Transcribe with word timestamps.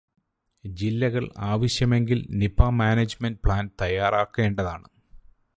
ജില്ലകള് 0.63 1.29
ആവശ്യമെങ്കില് 1.37 2.23
Nipah 2.41 2.69
management 2.69 3.39
plan 3.45 3.69
തയ്യാറാക്കേണ്ടതാണ്. 3.81 4.87